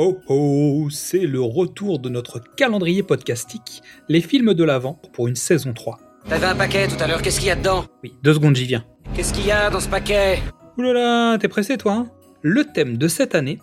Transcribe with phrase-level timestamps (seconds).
[0.00, 5.36] ho ho, c'est le retour de notre calendrier podcastique, les films de l'Avent pour une
[5.36, 5.98] saison 3.
[6.26, 7.84] T'avais un paquet tout à l'heure, qu'est-ce qu'il y a dedans?
[8.02, 8.82] Oui, deux secondes, j'y viens.
[9.14, 10.38] Qu'est-ce qu'il y a dans ce paquet?
[10.78, 12.10] Oulala, t'es pressé toi hein?
[12.40, 13.58] Le thème de cette année,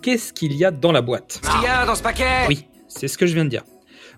[0.00, 1.40] qu'est-ce qu'il y a dans la boîte?
[1.42, 2.46] Qu'est-ce qu'il y a dans ce paquet?
[2.46, 3.64] Oui, c'est ce que je viens de dire.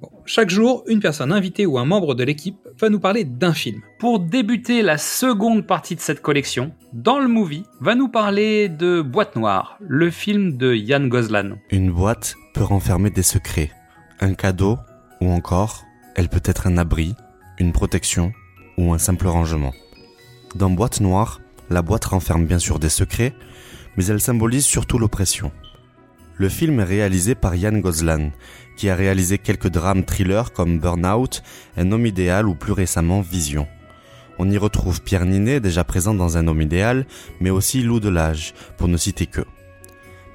[0.00, 3.54] Bon, chaque jour, une personne invitée ou un membre de l'équipe va nous parler d'un
[3.54, 3.80] film.
[3.98, 9.00] Pour débuter la seconde partie de cette collection, dans le movie, va nous parler de
[9.00, 11.56] Boîte Noire, le film de Yann Gozlan.
[11.70, 13.70] Une boîte peut renfermer des secrets,
[14.20, 14.76] un cadeau
[15.22, 17.14] ou encore, elle peut être un abri,
[17.58, 18.32] une protection
[18.76, 19.72] ou un simple rangement.
[20.54, 23.34] Dans Boîte Noire, la boîte renferme bien sûr des secrets,
[23.96, 25.52] mais elle symbolise surtout l'oppression.
[26.38, 28.30] Le film est réalisé par Yann Gozlan,
[28.76, 31.42] qui a réalisé quelques drames thrillers comme Burnout,
[31.78, 33.66] Un homme idéal ou plus récemment Vision.
[34.38, 37.06] On y retrouve Pierre Ninet, déjà présent dans Un homme idéal,
[37.40, 39.40] mais aussi Lou Delage, pour ne citer que.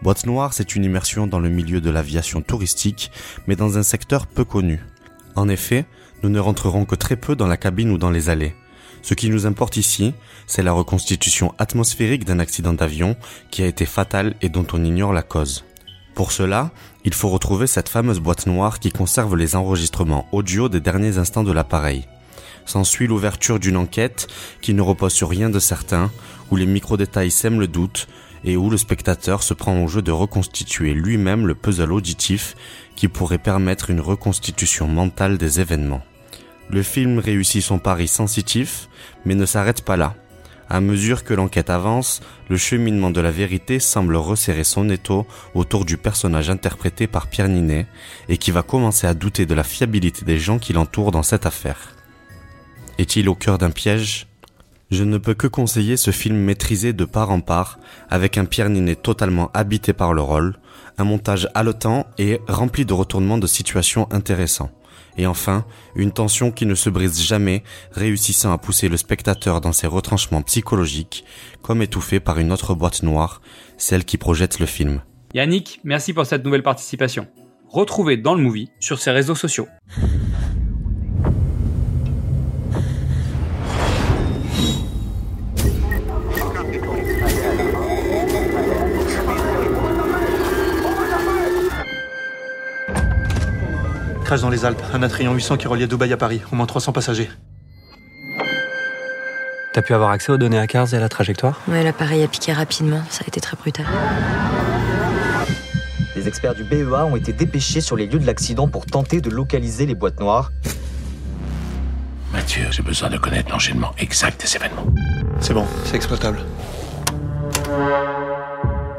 [0.01, 3.11] Boîte Noire, c'est une immersion dans le milieu de l'aviation touristique,
[3.45, 4.79] mais dans un secteur peu connu.
[5.35, 5.85] En effet,
[6.23, 8.55] nous ne rentrerons que très peu dans la cabine ou dans les allées.
[9.03, 10.15] Ce qui nous importe ici,
[10.47, 13.15] c'est la reconstitution atmosphérique d'un accident d'avion
[13.51, 15.63] qui a été fatal et dont on ignore la cause.
[16.15, 16.71] Pour cela,
[17.05, 21.43] il faut retrouver cette fameuse boîte noire qui conserve les enregistrements audio des derniers instants
[21.43, 22.05] de l'appareil.
[22.65, 24.27] S'ensuit l'ouverture d'une enquête
[24.61, 26.11] qui ne repose sur rien de certain,
[26.51, 28.07] où les micro-détails sèment le doute
[28.43, 32.55] et où le spectateur se prend au jeu de reconstituer lui-même le puzzle auditif
[32.95, 36.01] qui pourrait permettre une reconstitution mentale des événements.
[36.69, 38.89] Le film réussit son pari sensitif,
[39.25, 40.15] mais ne s'arrête pas là.
[40.73, 45.83] À mesure que l'enquête avance, le cheminement de la vérité semble resserrer son étau autour
[45.83, 47.87] du personnage interprété par Pierre Ninet
[48.29, 51.45] et qui va commencer à douter de la fiabilité des gens qui l'entourent dans cette
[51.45, 51.93] affaire.
[52.97, 54.27] Est-il au cœur d'un piège?
[54.91, 57.77] Je ne peux que conseiller ce film maîtrisé de part en part,
[58.09, 60.55] avec un Pierre Ninet totalement habité par le rôle,
[60.97, 64.71] un montage haletant et rempli de retournements de situations intéressants.
[65.17, 69.71] Et enfin, une tension qui ne se brise jamais, réussissant à pousser le spectateur dans
[69.71, 71.25] ses retranchements psychologiques,
[71.61, 73.41] comme étouffé par une autre boîte noire,
[73.77, 75.01] celle qui projette le film.
[75.33, 77.27] Yannick, merci pour cette nouvelle participation.
[77.69, 79.67] Retrouvez dans le movie sur ses réseaux sociaux.
[94.31, 96.93] Crash dans les Alpes, un Atrion 800 qui reliait Dubaï à Paris, au moins 300
[96.93, 97.29] passagers.
[99.73, 101.59] T'as pu avoir accès aux données à Cars et à la trajectoire?
[101.67, 103.85] Ouais, l'appareil a piqué rapidement, ça a été très brutal.
[106.15, 109.29] Les experts du BEA ont été dépêchés sur les lieux de l'accident pour tenter de
[109.29, 110.53] localiser les boîtes noires.
[112.31, 114.87] Mathieu, j'ai besoin de connaître l'enchaînement exact des événements.
[115.41, 116.39] C'est bon, c'est exploitable.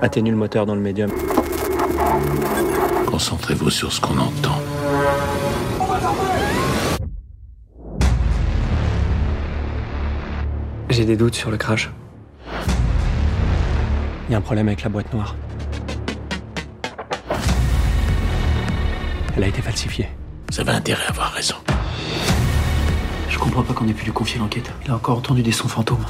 [0.02, 1.10] Atténue le moteur dans le médium.
[3.12, 4.58] Concentrez-vous sur ce qu'on entend.
[10.88, 11.90] J'ai des doutes sur le crash.
[14.28, 15.36] Il y a un problème avec la boîte noire.
[19.36, 20.08] Elle a été falsifiée.
[20.50, 21.56] Vous avez intérêt à avoir raison.
[23.28, 24.72] Je comprends pas qu'on ait pu lui confier l'enquête.
[24.86, 26.06] Il a encore entendu des sons fantômes.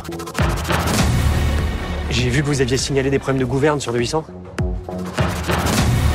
[2.11, 4.25] J'ai vu que vous aviez signalé des problèmes de gouverne sur le 800.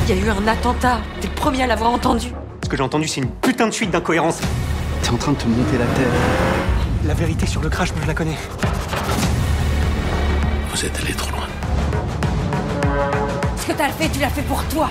[0.10, 2.32] Il y a eu un attentat, t'es le premier à l'avoir entendu.
[2.64, 4.40] Ce que j'ai entendu, c'est une putain de suite d'incohérences.
[5.02, 6.08] T'es en train de te monter la tête.
[7.06, 8.38] La vérité sur le crash, moi je la connais.
[10.72, 11.48] Vous êtes allé trop loin.
[13.58, 14.90] Ce que t'as fait, tu l'as fait pour toi.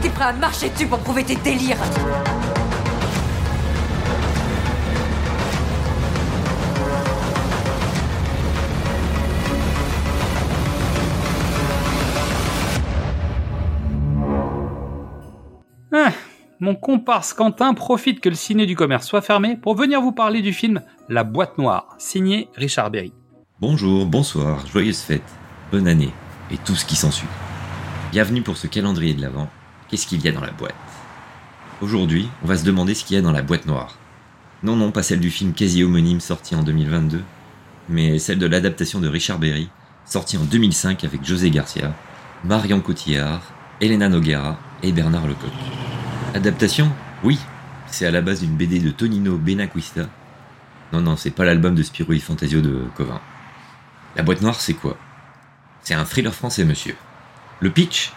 [0.00, 1.76] T'es prêt à marcher dessus pour prouver tes délires.
[16.60, 20.42] Mon comparse Quentin profite que le ciné du commerce soit fermé pour venir vous parler
[20.42, 23.14] du film La boîte noire, signé Richard Berry.
[23.60, 25.22] Bonjour, bonsoir, joyeuse fête,
[25.72, 26.12] bonne année
[26.50, 27.28] et tout ce qui s'ensuit.
[28.12, 29.48] Bienvenue pour ce calendrier de l'Avent.
[29.88, 30.74] Qu'est-ce qu'il y a dans la boîte?
[31.80, 33.96] Aujourd'hui, on va se demander ce qu'il y a dans la boîte noire.
[34.62, 37.22] Non, non, pas celle du film quasi homonyme sorti en 2022,
[37.88, 39.70] mais celle de l'adaptation de Richard Berry,
[40.04, 41.94] sorti en 2005 avec José Garcia,
[42.44, 43.40] Marion Cotillard,
[43.80, 45.89] Elena Noguera et Bernard Lecoq.
[46.32, 46.92] Adaptation
[47.24, 47.40] Oui,
[47.88, 50.08] c'est à la base d'une BD de Tonino Benacquista.
[50.92, 53.20] Non, non, c'est pas l'album de Spirou et Fantasio de Covin.
[54.14, 54.96] La boîte noire, c'est quoi?
[55.82, 56.94] C'est un thriller français, monsieur.
[57.58, 58.12] Le pitch?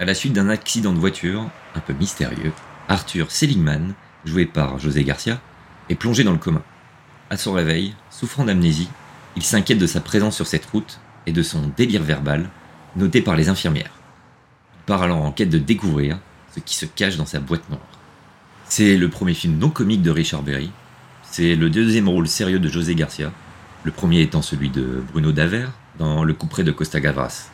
[0.00, 2.52] À la suite d'un accident de voiture, un peu mystérieux,
[2.88, 3.94] Arthur Seligman,
[4.24, 5.40] joué par José Garcia,
[5.88, 6.62] est plongé dans le coma.
[7.30, 8.90] À son réveil, souffrant d'amnésie,
[9.36, 12.50] il s'inquiète de sa présence sur cette route et de son délire verbal,
[12.96, 13.92] noté par les infirmières.
[14.86, 16.18] part alors en quête de découvrir
[16.54, 17.80] ce qui se cache dans sa boîte noire.
[18.68, 20.70] C'est le premier film non comique de Richard Berry.
[21.22, 23.32] C'est le deuxième rôle sérieux de José Garcia,
[23.84, 25.66] le premier étant celui de Bruno Daver
[25.98, 27.50] dans Le couperet de Costa Gavras.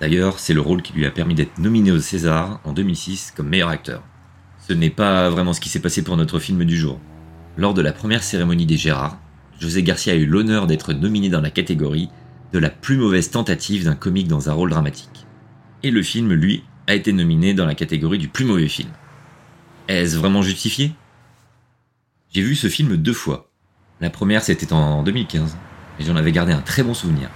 [0.00, 3.48] D'ailleurs, c'est le rôle qui lui a permis d'être nominé au César en 2006 comme
[3.48, 4.02] meilleur acteur.
[4.66, 7.00] Ce n'est pas vraiment ce qui s'est passé pour notre film du jour.
[7.56, 9.18] Lors de la première cérémonie des Gérards,
[9.60, 12.08] José Garcia a eu l'honneur d'être nominé dans la catégorie
[12.52, 15.26] de la plus mauvaise tentative d'un comique dans un rôle dramatique.
[15.82, 18.90] Et le film, lui, a été nominé dans la catégorie du plus mauvais film.
[19.88, 20.92] Est-ce vraiment justifié?
[22.32, 23.50] J'ai vu ce film deux fois.
[24.00, 25.56] La première, c'était en 2015,
[26.00, 27.28] et j'en avais gardé un très bon souvenir.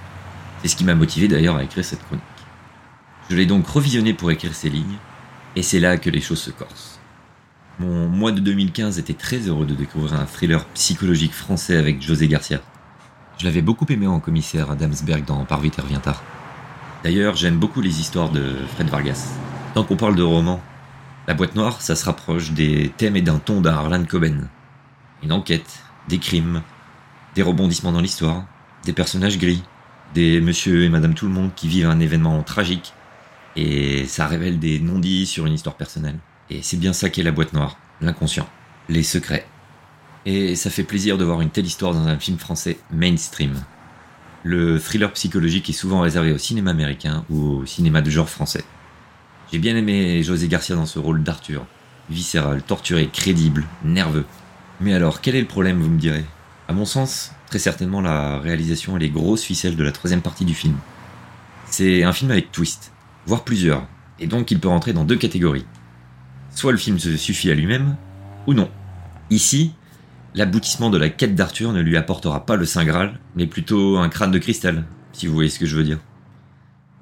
[0.62, 2.24] C'est ce qui m'a motivé d'ailleurs à écrire cette chronique.
[3.28, 4.98] Je l'ai donc revisionné pour écrire ces lignes,
[5.54, 6.98] et c'est là que les choses se corsent.
[7.78, 12.26] Mon mois de 2015 était très heureux de découvrir un thriller psychologique français avec José
[12.26, 12.60] Garcia.
[13.38, 16.22] Je l'avais beaucoup aimé en commissaire à Damsberg dans Par vite revient tard.
[17.06, 19.28] D'ailleurs, j'aime beaucoup les histoires de Fred Vargas.
[19.74, 20.60] Tant qu'on parle de romans,
[21.28, 24.48] La boîte noire, ça se rapproche des thèmes et d'un ton d'Arlan Coben.
[25.22, 26.62] Une enquête, des crimes,
[27.36, 28.44] des rebondissements dans l'histoire,
[28.84, 29.62] des personnages gris,
[30.14, 32.92] des monsieur et madame tout le monde qui vivent un événement tragique,
[33.54, 36.18] et ça révèle des non-dits sur une histoire personnelle.
[36.50, 38.48] Et c'est bien ça qu'est la boîte noire, l'inconscient,
[38.88, 39.46] les secrets.
[40.24, 43.62] Et ça fait plaisir de voir une telle histoire dans un film français mainstream.
[44.48, 48.62] Le thriller psychologique est souvent réservé au cinéma américain ou au cinéma de genre français.
[49.50, 51.66] J'ai bien aimé José Garcia dans ce rôle d'Arthur,
[52.10, 54.24] viscéral, torturé, crédible, nerveux.
[54.80, 56.24] Mais alors, quel est le problème, vous me direz?
[56.68, 60.44] À mon sens, très certainement la réalisation et les grosses ficelles de la troisième partie
[60.44, 60.76] du film.
[61.68, 62.92] C'est un film avec twist,
[63.26, 63.84] voire plusieurs,
[64.20, 65.66] et donc il peut rentrer dans deux catégories.
[66.54, 67.96] Soit le film se suffit à lui-même,
[68.46, 68.70] ou non.
[69.28, 69.72] Ici,
[70.36, 74.10] l'aboutissement de la quête d'Arthur ne lui apportera pas le Saint Graal, mais plutôt un
[74.10, 75.98] crâne de cristal, si vous voyez ce que je veux dire.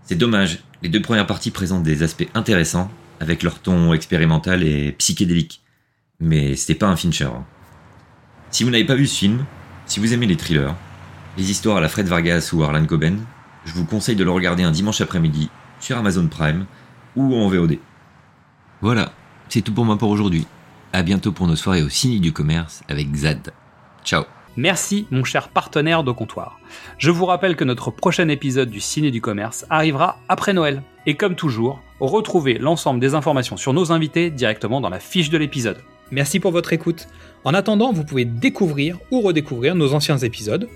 [0.04, 2.90] C'est dommage, les deux premières parties présentent des aspects intéressants,
[3.20, 5.62] avec leur ton expérimental et psychédélique.
[6.20, 7.30] Mais c'était pas un Fincher.
[8.50, 9.44] Si vous n'avez pas vu ce film,
[9.86, 10.74] si vous aimez les thrillers,
[11.36, 13.18] les histoires à la Fred Vargas ou Harlan Coben,
[13.64, 15.50] je vous conseille de le regarder un dimanche après-midi
[15.80, 16.66] sur Amazon Prime
[17.16, 17.78] ou en VOD.
[18.80, 19.12] Voilà,
[19.48, 20.46] c'est tout pour moi pour aujourd'hui.
[20.94, 23.52] À bientôt pour nos soirées au Ciné du Commerce avec Zad.
[24.04, 24.22] Ciao.
[24.56, 26.60] Merci mon cher partenaire de comptoir.
[26.98, 30.84] Je vous rappelle que notre prochain épisode du Ciné du Commerce arrivera après Noël.
[31.06, 35.36] Et comme toujours, retrouvez l'ensemble des informations sur nos invités directement dans la fiche de
[35.36, 35.82] l'épisode.
[36.12, 37.08] Merci pour votre écoute.
[37.42, 40.68] En attendant, vous pouvez découvrir ou redécouvrir nos anciens épisodes,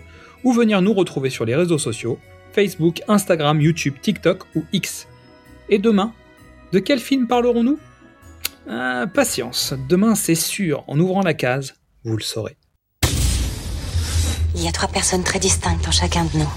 [0.43, 2.19] ou venir nous retrouver sur les réseaux sociaux,
[2.51, 5.07] Facebook, Instagram, YouTube, TikTok ou X.
[5.69, 6.13] Et demain,
[6.73, 7.79] de quel film parlerons-nous?
[8.71, 11.73] Ah, Patience, demain c'est sûr, en ouvrant la case,
[12.05, 12.59] vous le saurez.
[14.55, 16.53] Il y a trois personnes très distinctes en chacun de nous.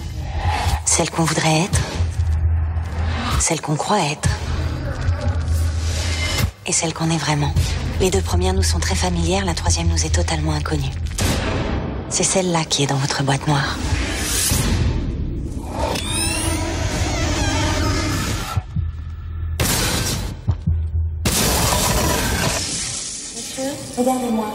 [0.86, 1.80] Celle qu'on voudrait être,
[3.40, 4.30] celle qu'on croit être,
[6.66, 7.54] et celle qu'on est vraiment.
[8.02, 10.92] Les deux premières nous sont très familières, la troisième nous est totalement inconnue.
[12.10, 13.78] C'est celle-là qui est dans votre boîte noire.
[24.02, 24.48] Regardez-moi.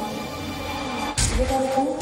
[1.38, 1.96] Regardez-vous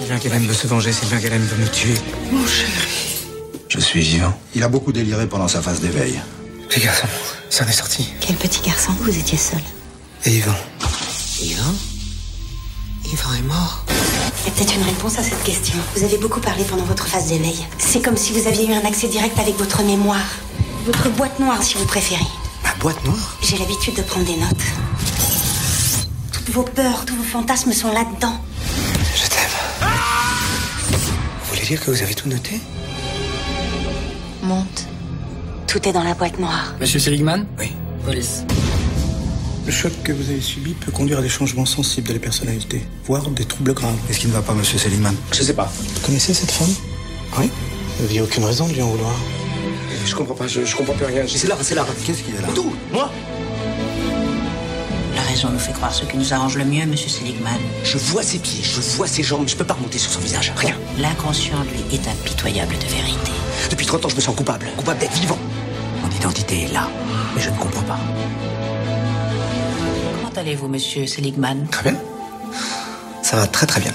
[0.00, 1.94] Sylvain Guélem veut se venger, Sylvain Guélem veut me tuer.
[2.32, 2.72] Mon chéri.
[3.68, 4.36] Je suis vivant.
[4.56, 6.20] Il a beaucoup déliré pendant sa phase d'éveil.
[6.68, 7.06] Petit garçon,
[7.48, 8.12] ça en est sorti.
[8.20, 9.60] Quel petit garçon, vous étiez seul.
[10.24, 10.56] Et Yvan
[11.40, 11.74] Yvan?
[13.04, 13.84] Yvan est mort.
[13.88, 15.76] Il y a peut-être une réponse à cette question.
[15.94, 17.64] Vous avez beaucoup parlé pendant votre phase d'éveil.
[17.78, 20.26] C'est comme si vous aviez eu un accès direct avec votre mémoire.
[20.86, 22.26] Votre boîte noire, si vous préférez.
[22.80, 24.64] Boîte noire J'ai l'habitude de prendre des notes.
[26.32, 28.38] Toutes vos peurs, tous vos fantasmes sont là-dedans.
[29.14, 29.88] Je t'aime.
[31.42, 32.60] Vous voulez dire que vous avez tout noté?
[34.42, 34.86] Monte.
[35.66, 36.74] Tout est dans la boîte noire.
[36.80, 37.46] Monsieur Seligman?
[37.58, 37.72] Oui.
[38.04, 38.44] Police.
[39.64, 42.86] Le choc que vous avez subi peut conduire à des changements sensibles de la personnalité,
[43.04, 43.96] voire des troubles graves.
[44.06, 45.14] Qu'est-ce qui ne va pas, monsieur Seligman?
[45.32, 45.72] Je sais pas.
[45.94, 46.72] Vous connaissez cette femme?
[47.38, 47.50] Oui.
[47.96, 49.14] Vous n'aviez aucune raison de lui en vouloir.
[50.04, 51.24] Je comprends pas, je, je comprends plus rien.
[51.26, 51.84] C'est là, c'est là.
[52.04, 53.10] Qu'est-ce qu'il y a là Tout Moi
[55.14, 57.58] La raison nous fait croire ce qui nous arrange le mieux, monsieur Seligman.
[57.84, 60.52] Je vois ses pieds, je vois ses jambes, je peux pas remonter sur son visage.
[60.56, 60.74] Rien.
[60.98, 63.30] L'inconscient, lui, est impitoyable de vérité.
[63.70, 64.66] Depuis 30 ans, je me sens coupable.
[64.76, 65.38] Coupable d'être vivant.
[66.02, 66.88] Mon identité est là,
[67.34, 67.98] mais je ne comprends pas.
[70.20, 71.66] Comment allez-vous, monsieur Seligman?
[71.70, 72.00] Très bien.
[73.22, 73.92] Ça va très très bien.